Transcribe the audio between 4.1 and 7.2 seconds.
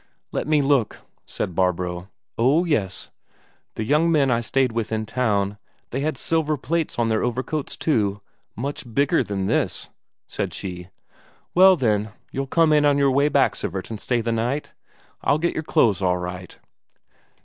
men I stayed with in town, they had silver plates on